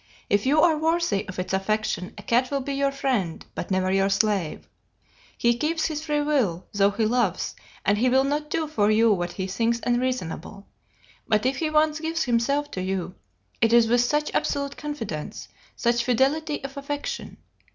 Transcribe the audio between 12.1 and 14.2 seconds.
himself to you, it is with